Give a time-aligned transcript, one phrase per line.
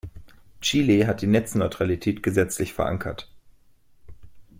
[0.61, 3.29] Chile hat die Netzneutralität gesetzlich verankert.